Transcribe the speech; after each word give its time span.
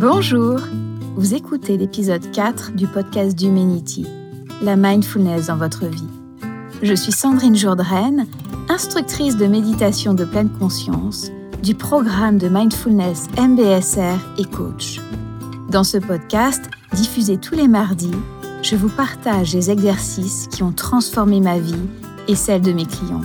Bonjour, 0.00 0.60
vous 1.16 1.34
écoutez 1.34 1.76
l'épisode 1.76 2.30
4 2.30 2.70
du 2.70 2.86
podcast 2.86 3.36
d'Humanity, 3.36 4.06
la 4.62 4.76
mindfulness 4.76 5.48
dans 5.48 5.56
votre 5.56 5.86
vie. 5.86 6.06
Je 6.82 6.94
suis 6.94 7.10
Sandrine 7.10 7.56
Jourdraine, 7.56 8.28
instructrice 8.68 9.36
de 9.36 9.46
méditation 9.46 10.14
de 10.14 10.24
pleine 10.24 10.50
conscience 10.50 11.32
du 11.64 11.74
programme 11.74 12.38
de 12.38 12.48
mindfulness 12.48 13.26
MBSR 13.36 14.20
et 14.38 14.44
coach. 14.44 15.00
Dans 15.68 15.82
ce 15.82 15.98
podcast, 15.98 16.62
diffusé 16.92 17.36
tous 17.36 17.56
les 17.56 17.66
mardis, 17.66 18.14
je 18.62 18.76
vous 18.76 18.90
partage 18.90 19.52
les 19.52 19.68
exercices 19.68 20.46
qui 20.46 20.62
ont 20.62 20.70
transformé 20.70 21.40
ma 21.40 21.58
vie 21.58 21.88
et 22.28 22.36
celle 22.36 22.62
de 22.62 22.72
mes 22.72 22.86
clients. 22.86 23.22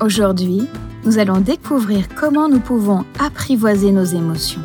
Aujourd'hui, 0.00 0.66
nous 1.04 1.18
allons 1.18 1.40
découvrir 1.40 2.08
comment 2.18 2.48
nous 2.48 2.60
pouvons 2.60 3.04
apprivoiser 3.18 3.92
nos 3.92 4.04
émotions. 4.04 4.62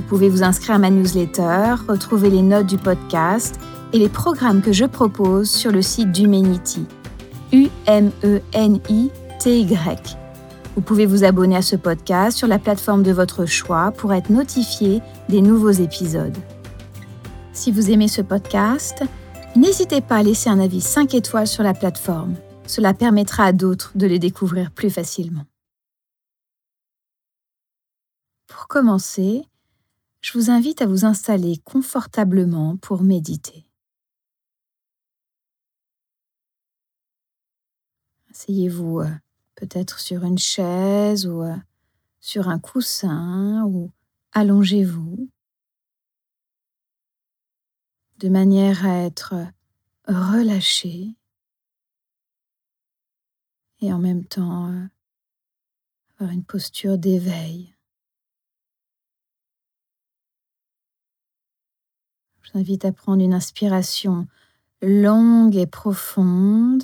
Vous 0.00 0.06
pouvez 0.06 0.30
vous 0.30 0.42
inscrire 0.42 0.76
à 0.76 0.78
ma 0.78 0.88
newsletter, 0.88 1.74
retrouver 1.86 2.30
les 2.30 2.40
notes 2.40 2.64
du 2.66 2.78
podcast 2.78 3.60
et 3.92 3.98
les 3.98 4.08
programmes 4.08 4.62
que 4.62 4.72
je 4.72 4.86
propose 4.86 5.50
sur 5.50 5.70
le 5.70 5.82
site 5.82 6.10
d'Humanity. 6.10 6.86
U-M-E-N-I-T-Y. 7.52 8.08
Vous 10.74 10.80
pouvez 10.80 11.04
vous 11.04 11.22
abonner 11.22 11.56
à 11.56 11.60
ce 11.60 11.76
podcast 11.76 12.38
sur 12.38 12.48
la 12.48 12.58
plateforme 12.58 13.02
de 13.02 13.12
votre 13.12 13.44
choix 13.44 13.92
pour 13.92 14.14
être 14.14 14.30
notifié 14.30 15.02
des 15.28 15.42
nouveaux 15.42 15.68
épisodes. 15.70 16.38
Si 17.52 17.70
vous 17.70 17.90
aimez 17.90 18.08
ce 18.08 18.22
podcast, 18.22 19.04
n'hésitez 19.54 20.00
pas 20.00 20.16
à 20.16 20.22
laisser 20.22 20.48
un 20.48 20.60
avis 20.60 20.80
5 20.80 21.14
étoiles 21.14 21.46
sur 21.46 21.62
la 21.62 21.74
plateforme. 21.74 22.36
Cela 22.66 22.94
permettra 22.94 23.44
à 23.44 23.52
d'autres 23.52 23.92
de 23.96 24.06
les 24.06 24.18
découvrir 24.18 24.70
plus 24.70 24.88
facilement. 24.88 25.44
Pour 28.48 28.66
commencer, 28.66 29.44
je 30.20 30.32
vous 30.38 30.50
invite 30.50 30.82
à 30.82 30.86
vous 30.86 31.04
installer 31.04 31.58
confortablement 31.64 32.76
pour 32.76 33.02
méditer. 33.02 33.64
Asseyez-vous 38.30 39.00
euh, 39.00 39.10
peut-être 39.54 39.98
sur 39.98 40.24
une 40.24 40.38
chaise 40.38 41.26
ou 41.26 41.42
euh, 41.42 41.56
sur 42.20 42.48
un 42.48 42.58
coussin 42.58 43.64
ou 43.64 43.90
allongez-vous 44.32 45.28
de 48.18 48.28
manière 48.28 48.86
à 48.86 48.98
être 48.98 49.34
relâché 50.06 51.14
et 53.80 53.92
en 53.92 53.98
même 53.98 54.24
temps 54.24 54.70
euh, 54.70 54.86
avoir 56.18 56.30
une 56.30 56.44
posture 56.44 56.98
d'éveil. 56.98 57.74
Je 62.50 62.54
vous 62.54 62.60
invite 62.62 62.84
à 62.84 62.90
prendre 62.90 63.22
une 63.22 63.34
inspiration 63.34 64.26
longue 64.82 65.54
et 65.54 65.68
profonde. 65.68 66.82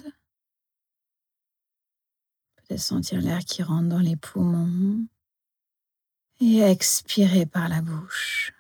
Peut-être 2.55 2.81
sentir 2.81 3.21
l'air 3.21 3.41
qui 3.41 3.65
rentre 3.65 3.89
dans 3.89 3.99
les 3.99 4.15
poumons 4.15 5.07
et 6.41 6.61
expirer 6.61 7.47
par 7.47 7.69
la 7.69 7.83
bouche. 7.83 8.53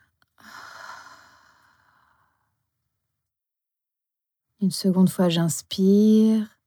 Une 4.60 4.72
seconde 4.72 5.10
fois, 5.10 5.28
j'inspire. 5.28 6.58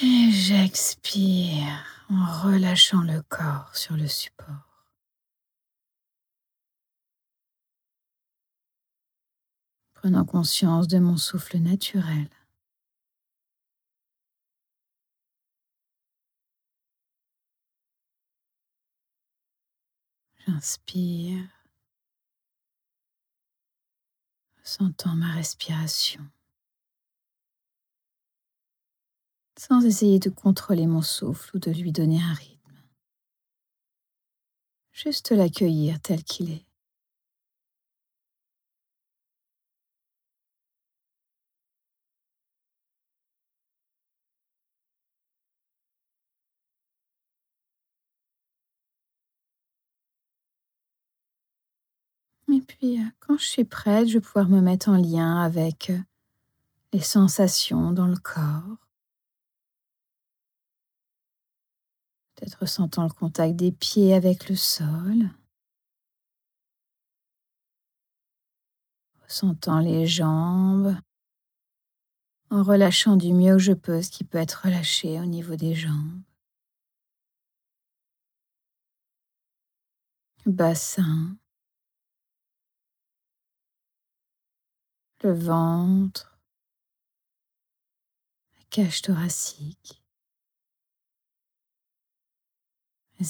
Et 0.00 0.30
j'expire 0.30 1.84
en 2.08 2.42
relâchant 2.42 3.02
le 3.02 3.20
corps 3.22 3.74
sur 3.74 3.96
le 3.96 4.06
support. 4.06 4.71
Prenant 10.02 10.24
conscience 10.24 10.88
de 10.88 10.98
mon 10.98 11.16
souffle 11.16 11.58
naturel. 11.58 12.28
J'inspire, 20.44 21.46
sentant 24.64 25.14
ma 25.14 25.30
respiration. 25.34 26.28
sans 29.56 29.84
essayer 29.84 30.18
de 30.18 30.30
contrôler 30.30 30.88
mon 30.88 31.02
souffle 31.02 31.56
ou 31.56 31.60
de 31.60 31.70
lui 31.70 31.92
donner 31.92 32.20
un 32.20 32.32
rythme. 32.32 32.82
Juste 34.90 35.30
l'accueillir 35.30 36.00
tel 36.00 36.24
qu'il 36.24 36.50
est. 36.50 36.71
Puis, 52.66 53.00
euh, 53.00 53.04
quand 53.20 53.38
je 53.38 53.44
suis 53.44 53.64
prête, 53.64 54.08
je 54.08 54.14
vais 54.14 54.20
pouvoir 54.20 54.48
me 54.48 54.60
mettre 54.60 54.88
en 54.88 54.96
lien 54.96 55.42
avec 55.42 55.90
euh, 55.90 55.98
les 56.92 57.00
sensations 57.00 57.92
dans 57.92 58.06
le 58.06 58.16
corps. 58.16 58.76
peut-être 62.34 62.58
ressentant 62.60 63.04
le 63.04 63.10
contact 63.10 63.54
des 63.54 63.70
pieds 63.70 64.14
avec 64.14 64.48
le 64.48 64.56
sol, 64.56 65.30
ressentant 69.22 69.78
les 69.78 70.06
jambes, 70.06 70.96
en 72.50 72.64
relâchant 72.64 73.16
du 73.16 73.32
mieux 73.32 73.52
que 73.52 73.58
je 73.62 73.72
peux 73.72 74.02
ce 74.02 74.10
qui 74.10 74.24
peut 74.24 74.38
être 74.38 74.62
relâché 74.64 75.20
au 75.20 75.24
niveau 75.24 75.54
des 75.54 75.74
jambes. 75.74 76.22
bassin, 80.44 81.36
le 85.22 85.32
ventre, 85.32 86.36
la 88.58 88.64
cage 88.70 89.02
thoracique. 89.02 89.98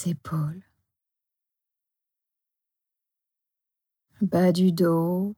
épaules, 0.06 0.62
bas 4.22 4.52
du 4.52 4.72
dos, 4.72 5.36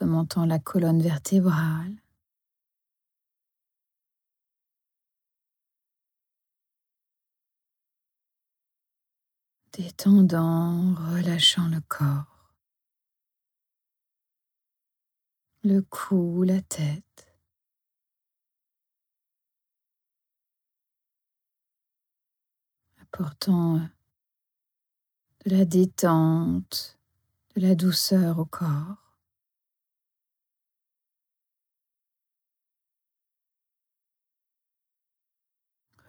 remontant 0.00 0.46
la 0.46 0.58
colonne 0.58 1.02
vertébrale. 1.02 2.00
Détendant, 9.72 10.94
relâchant 10.94 11.68
le 11.68 11.82
corps, 11.82 12.35
le 15.66 15.82
cou, 15.82 16.44
la 16.44 16.60
tête. 16.62 17.02
apportant 23.02 23.76
euh, 23.76 23.80
de 25.44 25.56
la 25.56 25.64
détente, 25.64 26.98
de 27.54 27.62
la 27.62 27.74
douceur 27.74 28.38
au 28.38 28.44
corps. 28.44 29.18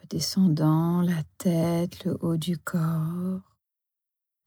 Redescendant 0.02 1.02
la 1.02 1.24
tête, 1.38 2.04
le 2.04 2.18
haut 2.22 2.38
du 2.38 2.58
corps, 2.58 3.42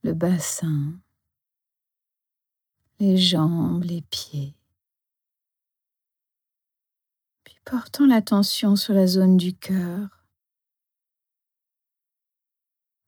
le 0.02 0.12
bassin, 0.12 1.00
les 2.98 3.16
jambes, 3.16 3.84
les 3.84 4.02
pieds. 4.02 4.59
Portant 7.70 8.04
l'attention 8.04 8.74
sur 8.74 8.94
la 8.94 9.06
zone 9.06 9.36
du 9.36 9.54
cœur, 9.54 10.24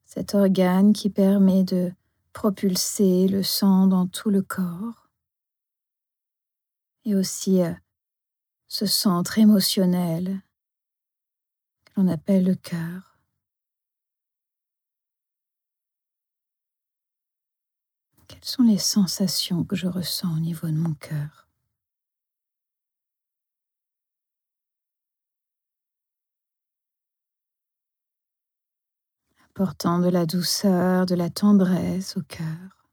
cet 0.04 0.36
organe 0.36 0.92
qui 0.92 1.10
permet 1.10 1.64
de 1.64 1.92
propulser 2.32 3.26
le 3.26 3.42
sang 3.42 3.88
dans 3.88 4.06
tout 4.06 4.30
le 4.30 4.40
corps. 4.40 5.10
Et 7.04 7.16
aussi 7.16 7.60
euh, 7.60 7.74
ce 8.68 8.86
centre 8.86 9.36
émotionnel 9.36 10.40
que 11.84 12.00
l'on 12.00 12.06
appelle 12.06 12.44
le 12.44 12.54
cœur. 12.54 13.18
Quelles 18.28 18.44
sont 18.44 18.62
les 18.62 18.78
sensations 18.78 19.64
que 19.64 19.74
je 19.74 19.88
ressens 19.88 20.32
au 20.36 20.38
niveau 20.38 20.68
de 20.68 20.76
mon 20.76 20.94
cœur? 20.94 21.41
Apportant 29.54 29.98
de 29.98 30.08
la 30.08 30.24
douceur, 30.24 31.04
de 31.04 31.14
la 31.14 31.28
tendresse 31.28 32.16
au 32.16 32.22
cœur. 32.22 32.88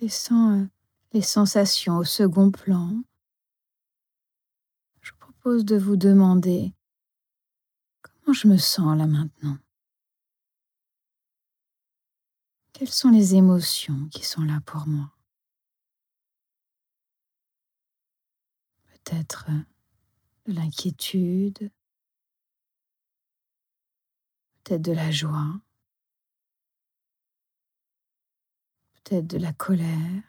Laissant 0.00 0.58
euh, 0.58 0.64
les 1.12 1.22
sensations 1.22 1.98
au 1.98 2.04
second 2.04 2.50
plan, 2.50 3.00
je 5.00 5.12
propose 5.12 5.64
de 5.64 5.76
vous 5.76 5.96
demander 5.96 6.74
comment 8.02 8.34
je 8.34 8.48
me 8.48 8.56
sens 8.56 8.98
là 8.98 9.06
maintenant. 9.06 9.56
Quelles 12.72 12.90
sont 12.90 13.10
les 13.10 13.36
émotions 13.36 14.08
qui 14.10 14.26
sont 14.26 14.42
là 14.42 14.60
pour 14.66 14.88
moi? 14.88 15.15
Peut-être 19.06 19.46
de 20.46 20.52
l'inquiétude, 20.52 21.70
peut-être 24.64 24.82
de 24.82 24.90
la 24.90 25.12
joie, 25.12 25.60
peut-être 28.94 29.28
de 29.28 29.38
la 29.38 29.52
colère, 29.52 30.22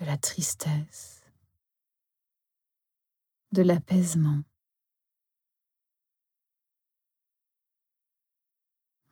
de 0.00 0.04
la 0.04 0.16
tristesse, 0.16 1.22
de 3.52 3.62
l'apaisement. 3.62 4.42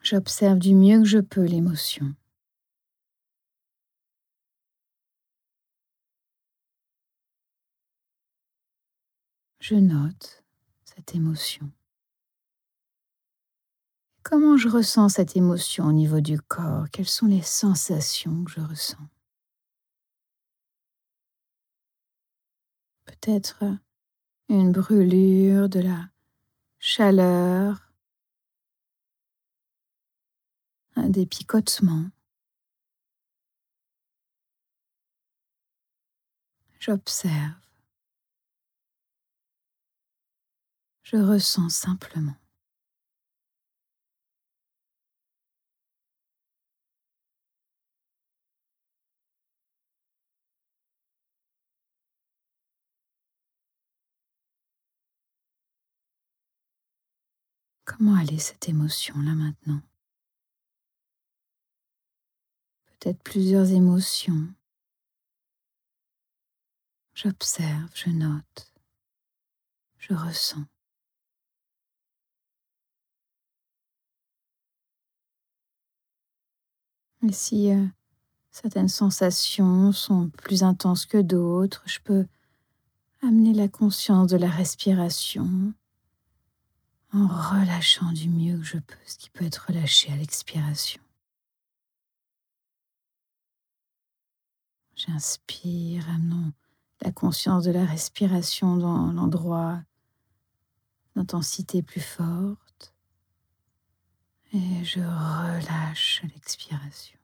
J'observe 0.01 0.59
du 0.59 0.75
mieux 0.75 0.99
que 0.99 1.09
je 1.09 1.19
peux 1.19 1.45
l'émotion. 1.45 2.17
Je 9.65 9.77
note 9.77 10.45
cette 10.85 11.15
émotion. 11.15 11.73
Comment 14.23 14.59
je 14.59 14.69
ressens 14.69 15.09
cette 15.09 15.39
émotion 15.39 15.87
au 15.87 15.93
niveau 15.93 16.21
du 16.21 16.39
corps? 16.39 16.85
Quelles 16.93 17.09
sont 17.09 17.25
les 17.25 17.41
sensations 17.41 18.45
que 18.45 18.51
je 18.51 18.61
ressens? 18.61 19.09
Peut-être 23.07 23.65
une 24.51 24.71
brûlure, 24.71 25.71
de 25.71 25.81
la 25.81 26.11
chaleur, 26.79 27.91
des 30.95 31.25
picotements. 31.25 32.11
J'observe. 36.79 37.64
Je 41.15 41.21
ressens 41.21 41.69
simplement. 41.69 42.35
Comment 57.85 58.17
aller 58.17 58.41
cette 58.41 58.69
émotion 58.69 59.15
là 59.23 59.35
maintenant? 59.35 59.81
Peut-être 62.87 63.23
plusieurs 63.23 63.71
émotions. 63.71 64.53
J'observe, 67.15 67.93
je 67.95 68.11
note, 68.11 68.75
je 69.99 70.13
ressens. 70.13 70.65
Et 77.27 77.33
si 77.33 77.71
euh, 77.71 77.87
certaines 78.51 78.89
sensations 78.89 79.93
sont 79.93 80.29
plus 80.29 80.63
intenses 80.63 81.07
que 81.07 81.21
d'autres, 81.21 81.83
je 81.87 81.99
peux 82.01 82.27
amener 83.23 83.55
la 83.55 83.69
conscience 83.69 84.29
de 84.29 84.37
la 84.37 84.51
respiration 84.51 85.73
en 87.15 87.27
relâchant 87.27 88.13
du 88.13 88.29
mieux 88.29 88.59
que 88.59 88.65
je 88.65 88.79
peux 88.79 88.97
ce 89.07 89.17
qui 89.17 89.31
peut 89.31 89.45
être 89.45 89.67
relâché 89.69 90.13
à 90.13 90.17
l'expiration. 90.17 91.01
J'inspire, 94.97 96.09
amenant 96.11 96.53
la 97.03 97.13
conscience 97.13 97.65
de 97.65 97.71
la 97.71 97.85
respiration 97.85 98.77
dans 98.77 99.13
l'endroit 99.13 99.81
d'intensité 101.17 101.83
plus 101.83 102.01
forte. 102.01 102.64
Et 104.55 104.85
je 104.85 105.01
relâche 105.01 106.23
l'expiration. 106.33 107.19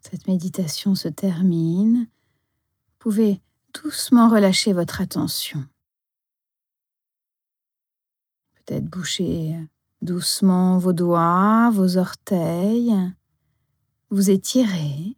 Cette 0.00 0.26
méditation 0.26 0.94
se 0.94 1.08
termine 1.08 2.08
pouvez 2.98 3.42
doucement 3.74 4.30
relâcher 4.30 4.72
votre 4.72 5.02
attention. 5.02 5.66
Peut-être 8.54 8.86
boucher 8.86 9.58
doucement 10.02 10.78
vos 10.78 10.92
doigts, 10.92 11.70
vos 11.70 11.96
orteils, 11.96 12.94
vous 14.10 14.30
étirez. 14.30 15.16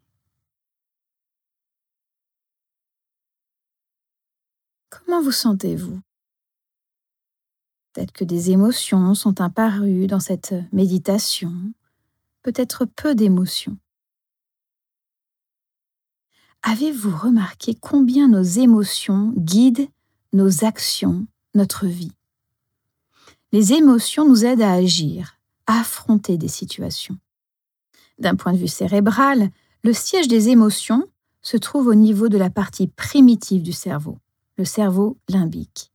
Comment 4.91 5.23
vous 5.23 5.33
sentez-vous? 5.33 6.01
Peut-être 7.93 8.13
que 8.13 8.25
des 8.25 8.51
émotions 8.51 9.15
sont 9.15 9.41
apparues 9.41 10.07
dans 10.07 10.21
cette 10.21 10.55
méditation, 10.73 11.73
peut-être 12.43 12.85
peu 12.85 13.15
d'émotions. 13.15 13.77
Avez-vous 16.63 17.17
remarqué 17.17 17.75
combien 17.75 18.29
nos 18.29 18.43
émotions 18.43 19.33
guident 19.37 19.89
nos 20.33 20.65
actions, 20.65 21.27
notre 21.55 21.87
vie? 21.87 22.13
Les 23.53 23.73
émotions 23.73 24.29
nous 24.29 24.45
aident 24.45 24.63
à 24.63 24.73
agir, 24.73 25.37
à 25.67 25.81
affronter 25.81 26.39
des 26.39 26.49
situations. 26.49 27.17
D'un 28.19 28.37
point 28.37 28.53
de 28.53 28.59
vue 28.59 28.69
cérébral, 28.69 29.51
le 29.83 29.93
siège 29.93 30.29
des 30.29 30.49
émotions 30.51 31.05
se 31.43 31.57
trouve 31.57 31.87
au 31.87 31.95
niveau 31.95 32.29
de 32.29 32.39
la 32.39 32.51
partie 32.51 32.87
primitive 32.87 33.63
du 33.63 33.73
cerveau, 33.73 34.19
le 34.57 34.65
cerveau 34.65 35.17
limbique. 35.29 35.91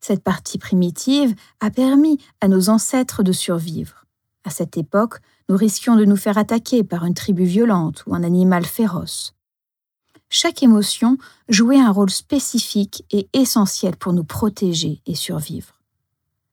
Cette 0.00 0.22
partie 0.22 0.58
primitive 0.58 1.34
a 1.60 1.70
permis 1.70 2.18
à 2.40 2.48
nos 2.48 2.68
ancêtres 2.68 3.22
de 3.22 3.32
survivre. 3.32 4.04
À 4.44 4.50
cette 4.50 4.76
époque, 4.76 5.18
nous 5.48 5.56
risquions 5.56 5.96
de 5.96 6.04
nous 6.04 6.16
faire 6.16 6.38
attaquer 6.38 6.84
par 6.84 7.04
une 7.04 7.14
tribu 7.14 7.44
violente 7.44 8.04
ou 8.06 8.14
un 8.14 8.22
animal 8.22 8.64
féroce 8.64 9.36
chaque 10.28 10.62
émotion 10.62 11.18
jouait 11.48 11.80
un 11.80 11.90
rôle 11.90 12.10
spécifique 12.10 13.04
et 13.10 13.28
essentiel 13.32 13.96
pour 13.96 14.12
nous 14.12 14.24
protéger 14.24 15.00
et 15.06 15.14
survivre. 15.14 15.80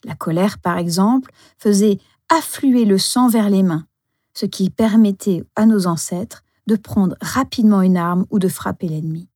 La 0.04 0.16
colère, 0.16 0.60
par 0.60 0.78
exemple, 0.78 1.32
faisait 1.58 2.00
affluer 2.30 2.86
le 2.86 2.98
sang 2.98 3.28
vers 3.28 3.50
les 3.50 3.64
mains, 3.64 3.86
ce 4.34 4.46
qui 4.46 4.70
permettait 4.70 5.44
à 5.56 5.66
nos 5.66 5.88
ancêtres 5.88 6.44
de 6.68 6.76
prendre 6.76 7.16
rapidement 7.22 7.82
une 7.82 7.98
arme 7.98 8.26
ou 8.30 8.40
de 8.40 8.48
frapper 8.48 8.88
l'ennemi. 8.88 9.28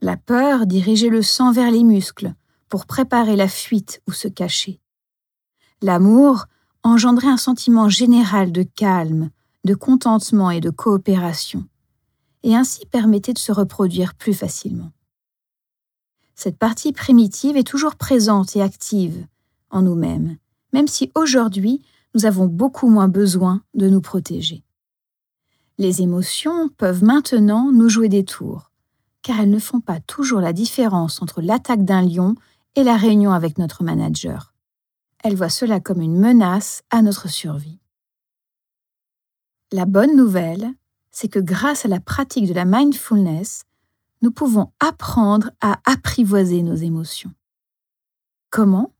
La 0.00 0.16
peur 0.16 0.66
dirigeait 0.66 1.08
le 1.08 1.22
sang 1.22 1.52
vers 1.52 1.70
les 1.70 1.84
muscles 1.84 2.34
pour 2.68 2.86
préparer 2.86 3.36
la 3.36 3.48
fuite 3.48 4.02
ou 4.08 4.12
se 4.12 4.28
cacher. 4.28 4.80
L'amour 5.80 6.46
engendrait 6.82 7.28
un 7.28 7.36
sentiment 7.36 7.88
général 7.88 8.52
de 8.52 8.62
calme, 8.62 9.30
de 9.64 9.74
contentement 9.74 10.50
et 10.50 10.60
de 10.60 10.70
coopération 10.70 11.66
et 12.42 12.56
ainsi 12.56 12.86
permettait 12.86 13.32
de 13.32 13.38
se 13.38 13.52
reproduire 13.52 14.14
plus 14.14 14.34
facilement. 14.34 14.90
Cette 16.34 16.58
partie 16.58 16.92
primitive 16.92 17.56
est 17.56 17.66
toujours 17.66 17.96
présente 17.96 18.56
et 18.56 18.62
active 18.62 19.26
en 19.72 19.82
nous-mêmes, 19.82 20.36
même 20.72 20.86
si 20.86 21.10
aujourd'hui 21.14 21.82
nous 22.14 22.26
avons 22.26 22.46
beaucoup 22.46 22.88
moins 22.88 23.08
besoin 23.08 23.62
de 23.74 23.88
nous 23.88 24.00
protéger. 24.00 24.62
Les 25.78 26.02
émotions 26.02 26.68
peuvent 26.68 27.02
maintenant 27.02 27.72
nous 27.72 27.88
jouer 27.88 28.08
des 28.08 28.24
tours, 28.24 28.70
car 29.22 29.40
elles 29.40 29.50
ne 29.50 29.58
font 29.58 29.80
pas 29.80 30.00
toujours 30.00 30.40
la 30.40 30.52
différence 30.52 31.20
entre 31.22 31.42
l'attaque 31.42 31.84
d'un 31.84 32.02
lion 32.02 32.36
et 32.76 32.84
la 32.84 32.96
réunion 32.96 33.32
avec 33.32 33.58
notre 33.58 33.82
manager. 33.82 34.52
Elles 35.24 35.36
voient 35.36 35.48
cela 35.48 35.80
comme 35.80 36.00
une 36.00 36.18
menace 36.18 36.82
à 36.90 37.02
notre 37.02 37.28
survie. 37.28 37.78
La 39.72 39.86
bonne 39.86 40.16
nouvelle, 40.16 40.70
c'est 41.10 41.28
que 41.28 41.38
grâce 41.38 41.84
à 41.84 41.88
la 41.88 42.00
pratique 42.00 42.46
de 42.46 42.54
la 42.54 42.64
mindfulness, 42.64 43.64
nous 44.20 44.30
pouvons 44.30 44.72
apprendre 44.80 45.50
à 45.60 45.80
apprivoiser 45.84 46.62
nos 46.62 46.74
émotions. 46.74 47.32
Comment? 48.50 48.92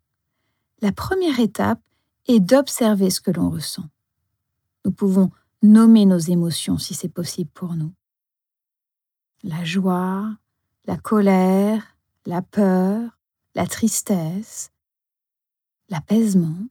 La 0.82 0.90
première 0.90 1.38
étape 1.38 1.80
est 2.26 2.40
d'observer 2.40 3.08
ce 3.08 3.20
que 3.20 3.30
l'on 3.30 3.50
ressent. 3.50 3.88
Nous 4.84 4.90
pouvons 4.90 5.30
nommer 5.62 6.06
nos 6.06 6.18
émotions 6.18 6.76
si 6.76 6.92
c'est 6.92 7.08
possible 7.08 7.50
pour 7.54 7.76
nous. 7.76 7.92
La 9.44 9.64
joie, 9.64 10.36
la 10.86 10.96
colère, 10.96 11.96
la 12.26 12.42
peur, 12.42 13.16
la 13.54 13.68
tristesse, 13.68 14.72
l'apaisement. 15.88 16.66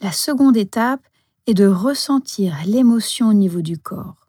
La 0.00 0.10
seconde 0.10 0.56
étape 0.56 1.06
est 1.46 1.54
de 1.54 1.66
ressentir 1.66 2.56
l'émotion 2.66 3.28
au 3.28 3.34
niveau 3.34 3.62
du 3.62 3.78
corps. 3.78 4.28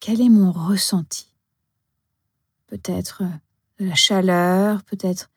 Quel 0.00 0.20
est 0.20 0.28
mon 0.28 0.50
ressenti? 0.50 1.28
Peut-être 2.66 3.22
de 3.78 3.84
la 3.84 3.94
chaleur, 3.94 4.82
peut-être 4.82 5.30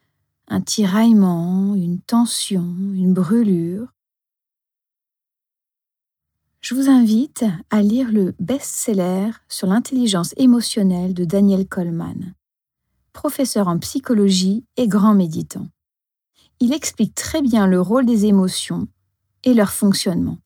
un 0.53 0.61
tiraillement, 0.61 1.73
une 1.73 1.99
tension, 1.99 2.75
une 2.93 3.11
brûlure. 3.11 3.87
Je 6.61 6.75
vous 6.75 6.89
invite 6.89 7.43
à 7.71 7.81
lire 7.81 8.11
le 8.11 8.35
best-seller 8.37 9.31
sur 9.49 9.65
l'intelligence 9.65 10.35
émotionnelle 10.37 11.15
de 11.15 11.25
Daniel 11.25 11.67
Coleman, 11.67 12.35
professeur 13.13 13.67
en 13.67 13.79
psychologie 13.79 14.63
et 14.77 14.87
grand 14.87 15.15
méditant. 15.15 15.67
Il 16.59 16.71
explique 16.71 17.15
très 17.15 17.41
bien 17.41 17.65
le 17.65 17.81
rôle 17.81 18.05
des 18.05 18.27
émotions 18.27 18.87
et 19.43 19.55
leur 19.55 19.71
fonctionnement. 19.71 20.37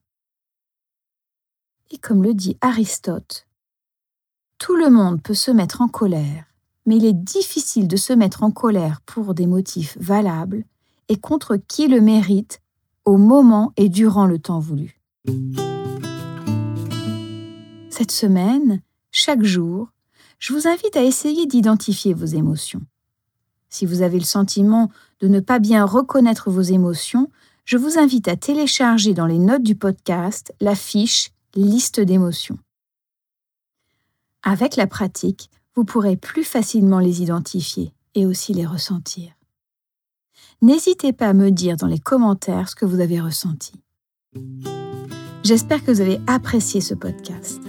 Et 1.90 1.98
comme 1.98 2.22
le 2.22 2.32
dit 2.32 2.56
Aristote, 2.62 3.46
tout 4.56 4.74
le 4.74 4.88
monde 4.88 5.22
peut 5.22 5.34
se 5.34 5.50
mettre 5.50 5.82
en 5.82 5.88
colère, 5.88 6.47
mais 6.88 6.96
il 6.96 7.04
est 7.04 7.12
difficile 7.12 7.86
de 7.86 7.96
se 7.96 8.14
mettre 8.14 8.42
en 8.42 8.50
colère 8.50 9.02
pour 9.02 9.34
des 9.34 9.46
motifs 9.46 9.98
valables 10.00 10.64
et 11.10 11.16
contre 11.16 11.56
qui 11.56 11.86
le 11.86 12.00
mérite 12.00 12.62
au 13.04 13.18
moment 13.18 13.74
et 13.76 13.90
durant 13.90 14.24
le 14.24 14.38
temps 14.38 14.58
voulu. 14.58 14.98
Cette 17.90 18.10
semaine, 18.10 18.80
chaque 19.10 19.42
jour, 19.42 19.88
je 20.38 20.54
vous 20.54 20.66
invite 20.66 20.96
à 20.96 21.02
essayer 21.02 21.44
d'identifier 21.44 22.14
vos 22.14 22.24
émotions. 22.24 22.80
Si 23.68 23.84
vous 23.84 24.00
avez 24.00 24.18
le 24.18 24.24
sentiment 24.24 24.90
de 25.20 25.28
ne 25.28 25.40
pas 25.40 25.58
bien 25.58 25.84
reconnaître 25.84 26.50
vos 26.50 26.62
émotions, 26.62 27.30
je 27.66 27.76
vous 27.76 27.98
invite 27.98 28.28
à 28.28 28.36
télécharger 28.36 29.12
dans 29.12 29.26
les 29.26 29.38
notes 29.38 29.62
du 29.62 29.74
podcast 29.74 30.54
la 30.62 30.74
fiche 30.74 31.32
Liste 31.54 32.00
d'émotions. 32.00 32.58
Avec 34.42 34.76
la 34.76 34.86
pratique, 34.86 35.50
vous 35.78 35.84
pourrez 35.84 36.16
plus 36.16 36.42
facilement 36.42 36.98
les 36.98 37.22
identifier 37.22 37.92
et 38.16 38.26
aussi 38.26 38.52
les 38.52 38.66
ressentir. 38.66 39.30
N'hésitez 40.60 41.12
pas 41.12 41.28
à 41.28 41.34
me 41.34 41.52
dire 41.52 41.76
dans 41.76 41.86
les 41.86 42.00
commentaires 42.00 42.68
ce 42.68 42.74
que 42.74 42.84
vous 42.84 42.98
avez 42.98 43.20
ressenti. 43.20 43.74
J'espère 45.44 45.84
que 45.84 45.92
vous 45.92 46.00
avez 46.00 46.18
apprécié 46.26 46.80
ce 46.80 46.94
podcast. 46.94 47.60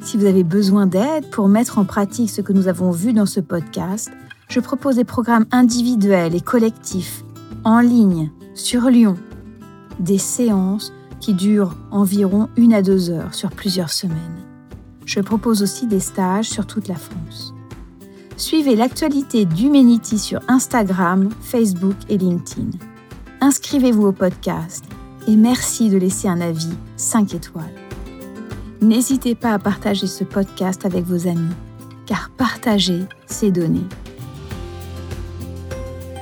Si 0.00 0.16
vous 0.16 0.24
avez 0.24 0.42
besoin 0.42 0.88
d'aide 0.88 1.30
pour 1.30 1.46
mettre 1.46 1.78
en 1.78 1.84
pratique 1.84 2.30
ce 2.30 2.40
que 2.40 2.52
nous 2.52 2.66
avons 2.66 2.90
vu 2.90 3.12
dans 3.12 3.24
ce 3.24 3.38
podcast, 3.38 4.10
je 4.48 4.58
propose 4.58 4.96
des 4.96 5.04
programmes 5.04 5.46
individuels 5.52 6.34
et 6.34 6.40
collectifs, 6.40 7.22
en 7.62 7.78
ligne, 7.78 8.32
sur 8.56 8.90
Lyon, 8.90 9.14
des 10.00 10.18
séances 10.18 10.92
qui 11.20 11.34
durent 11.34 11.76
environ 11.92 12.48
une 12.56 12.74
à 12.74 12.82
deux 12.82 13.10
heures 13.10 13.32
sur 13.32 13.50
plusieurs 13.50 13.92
semaines. 13.92 14.53
Je 15.06 15.20
propose 15.20 15.62
aussi 15.62 15.86
des 15.86 16.00
stages 16.00 16.48
sur 16.48 16.66
toute 16.66 16.88
la 16.88 16.96
France. 16.96 17.54
Suivez 18.36 18.74
l'actualité 18.74 19.44
d'Humanity 19.44 20.18
sur 20.18 20.40
Instagram, 20.48 21.28
Facebook 21.40 21.96
et 22.08 22.18
LinkedIn. 22.18 22.70
Inscrivez-vous 23.40 24.06
au 24.06 24.12
podcast 24.12 24.84
et 25.28 25.36
merci 25.36 25.88
de 25.88 25.98
laisser 25.98 26.28
un 26.28 26.40
avis 26.40 26.72
5 26.96 27.34
étoiles. 27.34 27.64
N'hésitez 28.80 29.34
pas 29.34 29.52
à 29.52 29.58
partager 29.58 30.06
ce 30.06 30.24
podcast 30.24 30.84
avec 30.84 31.04
vos 31.04 31.28
amis, 31.28 31.54
car 32.06 32.30
partager, 32.30 33.02
c'est 33.26 33.50
donner. 33.50 33.84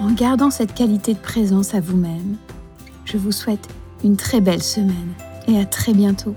En 0.00 0.12
gardant 0.12 0.50
cette 0.50 0.74
qualité 0.74 1.14
de 1.14 1.18
présence 1.18 1.74
à 1.74 1.80
vous-même, 1.80 2.36
je 3.04 3.16
vous 3.16 3.32
souhaite 3.32 3.68
une 4.04 4.16
très 4.16 4.40
belle 4.40 4.62
semaine 4.62 5.12
et 5.48 5.58
à 5.58 5.64
très 5.64 5.94
bientôt. 5.94 6.34